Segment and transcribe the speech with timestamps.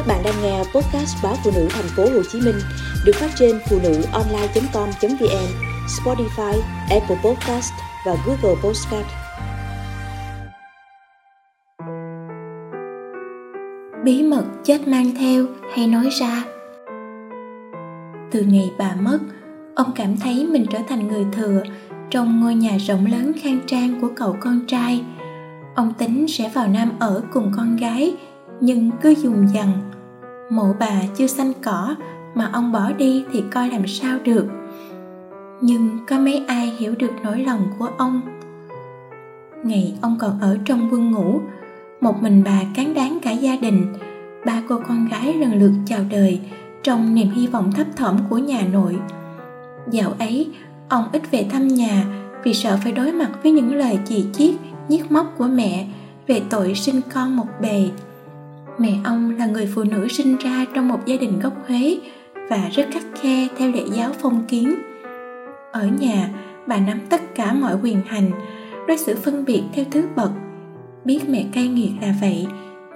[0.00, 2.54] Các bạn đang nghe podcast báo phụ nữ thành phố Hồ Chí Minh
[3.04, 5.48] được phát trên phụ nữ online.com.vn,
[5.86, 7.72] Spotify, Apple Podcast
[8.06, 9.06] và Google Podcast.
[14.04, 16.44] Bí mật chết mang theo hay nói ra
[18.30, 19.18] Từ ngày bà mất,
[19.74, 21.62] ông cảm thấy mình trở thành người thừa
[22.10, 25.04] trong ngôi nhà rộng lớn khang trang của cậu con trai.
[25.74, 28.16] Ông tính sẽ vào Nam ở cùng con gái
[28.60, 29.90] nhưng cứ dùng dằn
[30.50, 31.94] mộ bà chưa xanh cỏ
[32.34, 34.46] mà ông bỏ đi thì coi làm sao được.
[35.60, 38.20] Nhưng có mấy ai hiểu được nỗi lòng của ông?
[39.64, 41.40] Ngày ông còn ở trong quân ngũ,
[42.00, 43.94] một mình bà cán đáng cả gia đình,
[44.46, 46.40] ba cô con gái lần lượt chào đời
[46.82, 48.96] trong niềm hy vọng thấp thỏm của nhà nội.
[49.90, 50.48] Dạo ấy,
[50.88, 52.04] ông ít về thăm nhà
[52.44, 54.54] vì sợ phải đối mặt với những lời chỉ chiết
[54.88, 55.86] nhiếc móc của mẹ
[56.26, 57.90] về tội sinh con một bề
[58.80, 61.98] mẹ ông là người phụ nữ sinh ra trong một gia đình gốc Huế
[62.50, 64.74] và rất khắc khe theo lễ giáo phong kiến.
[65.72, 66.28] Ở nhà,
[66.66, 68.30] bà nắm tất cả mọi quyền hành,
[68.88, 70.30] đối xử phân biệt theo thứ bậc.
[71.04, 72.46] Biết mẹ cay nghiệt là vậy,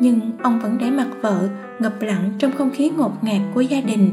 [0.00, 3.80] nhưng ông vẫn để mặt vợ ngập lặng trong không khí ngột ngạt của gia
[3.80, 4.10] đình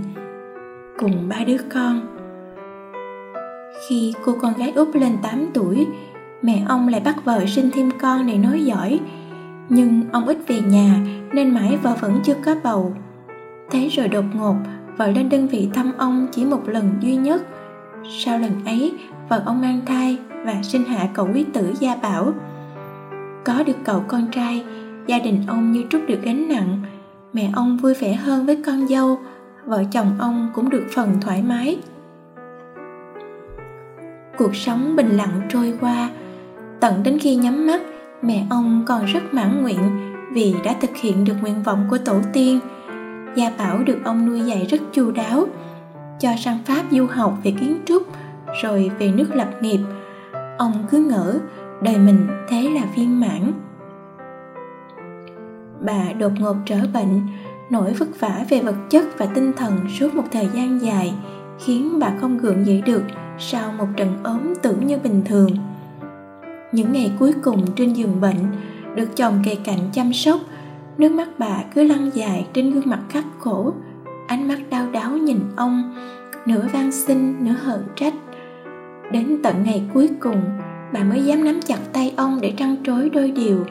[0.98, 2.02] cùng ba đứa con.
[3.90, 5.88] Khi cô con gái út lên 8 tuổi,
[6.42, 9.00] mẹ ông lại bắt vợ sinh thêm con để nói giỏi,
[9.74, 11.00] nhưng ông ít về nhà,
[11.34, 12.96] nên mãi vợ vẫn chưa có bầu.
[13.72, 14.56] Thế rồi đột ngột,
[14.98, 17.42] vợ lên đơn vị thăm ông chỉ một lần duy nhất.
[18.10, 18.94] Sau lần ấy,
[19.30, 22.34] vợ ông mang thai và sinh hạ cậu quý tử gia bảo.
[23.46, 24.64] Có được cậu con trai,
[25.08, 26.82] gia đình ông như trút được gánh nặng.
[27.34, 29.20] Mẹ ông vui vẻ hơn với con dâu,
[29.66, 31.80] vợ chồng ông cũng được phần thoải mái.
[34.38, 36.10] Cuộc sống bình lặng trôi qua.
[36.80, 37.82] Tận đến khi nhắm mắt
[38.22, 42.20] mẹ ông còn rất mãn nguyện vì đã thực hiện được nguyện vọng của tổ
[42.34, 42.60] tiên
[43.36, 45.46] gia bảo được ông nuôi dạy rất chu đáo,
[46.20, 48.04] cho sang pháp du học về kiến trúc
[48.62, 49.80] rồi về nước lập nghiệp.
[50.58, 51.40] Ông cứ ngỡ
[51.82, 53.52] đời mình thế là viên mãn.
[55.86, 57.22] Bà đột ngột trở bệnh,
[57.70, 61.14] nỗi vất vả về vật chất và tinh thần suốt một thời gian dài
[61.60, 63.04] khiến bà không gượng dậy được
[63.40, 65.52] sau một trận ốm tưởng như bình thường
[66.72, 68.38] những ngày cuối cùng trên giường bệnh,
[68.96, 70.40] được chồng kề cạnh chăm sóc.
[70.98, 73.74] Nước mắt bà cứ lăn dài trên gương mặt khắc khổ.
[74.28, 75.96] Ánh mắt đau đáu nhìn ông,
[76.46, 78.14] nửa van xin, nửa hờn trách.
[79.12, 80.42] Đến tận ngày cuối cùng,
[80.94, 83.66] bà mới dám nắm chặt tay ông để trăn trối đôi điều.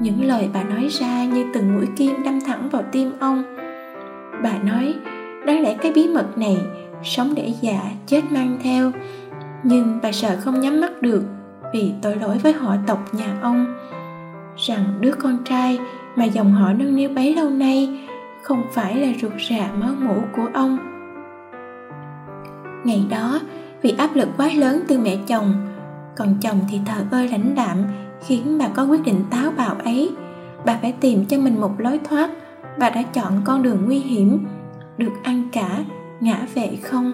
[0.00, 3.56] Những lời bà nói ra như từng mũi kim đâm thẳng vào tim ông.
[4.42, 4.94] Bà nói,
[5.46, 6.56] đáng lẽ cái bí mật này
[7.04, 8.92] sống để già chết mang theo.
[9.62, 11.22] Nhưng bà sợ không nhắm mắt được
[11.72, 13.76] vì tội lỗi với họ tộc nhà ông,
[14.56, 15.78] rằng đứa con trai
[16.16, 18.08] mà dòng họ nâng niu bấy lâu nay
[18.42, 20.78] không phải là ruột rà máu mủ của ông.
[22.84, 23.40] Ngày đó,
[23.82, 25.54] vì áp lực quá lớn từ mẹ chồng,
[26.16, 27.76] còn chồng thì thờ ơ lãnh đạm,
[28.26, 30.10] khiến bà có quyết định táo bạo ấy.
[30.66, 32.30] Bà phải tìm cho mình một lối thoát,
[32.78, 34.38] bà đã chọn con đường nguy hiểm,
[34.98, 35.84] được ăn cả,
[36.20, 37.12] ngã về không.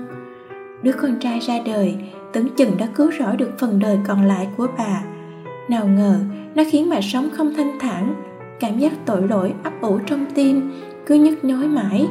[0.83, 1.97] Đứa con trai ra đời
[2.39, 5.03] tưởng chừng đã cứu rỗi được phần đời còn lại của bà.
[5.69, 6.19] Nào ngờ,
[6.55, 8.15] nó khiến bà sống không thanh thản,
[8.61, 10.73] cảm giác tội lỗi ấp ủ trong tim,
[11.07, 12.07] cứ nhức nhối mãi.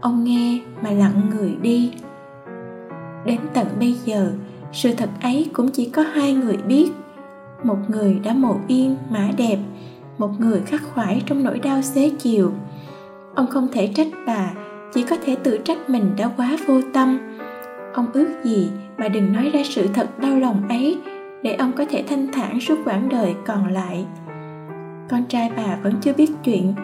[0.00, 1.92] Ông nghe mà lặng người đi.
[3.24, 4.32] Đến tận bây giờ,
[4.72, 6.90] sự thật ấy cũng chỉ có hai người biết.
[7.62, 9.58] Một người đã mộ yên, mã đẹp,
[10.18, 12.52] một người khắc khoải trong nỗi đau xế chiều.
[13.34, 14.50] Ông không thể trách bà,
[14.94, 17.18] chỉ có thể tự trách mình đã quá vô tâm
[17.94, 20.98] ông ước gì bà đừng nói ra sự thật đau lòng ấy
[21.42, 24.04] để ông có thể thanh thản suốt quãng đời còn lại.
[25.08, 26.74] Con trai bà vẫn chưa biết chuyện,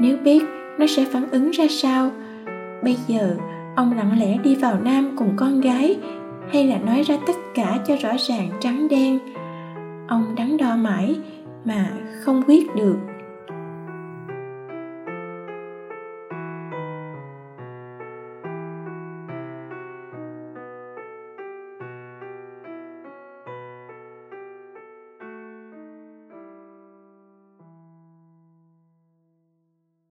[0.00, 0.42] nếu biết
[0.78, 2.10] nó sẽ phản ứng ra sao?
[2.82, 3.36] Bây giờ,
[3.76, 5.96] ông lặng lẽ đi vào nam cùng con gái
[6.52, 9.18] hay là nói ra tất cả cho rõ ràng trắng đen?
[10.08, 11.16] Ông đắn đo mãi
[11.64, 11.90] mà
[12.22, 12.96] không quyết được.